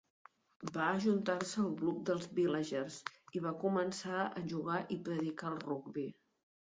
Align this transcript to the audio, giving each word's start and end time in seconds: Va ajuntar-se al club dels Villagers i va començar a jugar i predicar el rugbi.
Va 0.77 0.85
ajuntar-se 0.93 1.59
al 1.63 1.75
club 1.81 1.99
dels 2.11 2.25
Villagers 2.39 2.97
i 3.41 3.43
va 3.47 3.55
començar 3.65 4.25
a 4.41 4.45
jugar 4.55 4.79
i 4.97 4.99
predicar 5.11 5.53
el 5.59 5.63
rugbi. 5.67 6.09